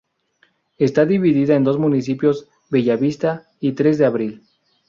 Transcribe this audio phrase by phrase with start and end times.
[0.79, 4.41] Está dividida en dos municipios: Bella Vista y Tres de Abril.